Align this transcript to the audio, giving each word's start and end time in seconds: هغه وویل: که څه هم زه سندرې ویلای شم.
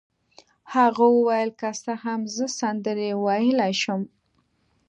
هغه 0.73 1.05
وویل: 1.17 1.49
که 1.59 1.69
څه 1.83 1.93
هم 2.03 2.21
زه 2.35 2.45
سندرې 2.59 3.09
ویلای 3.23 3.73
شم. 3.81 4.01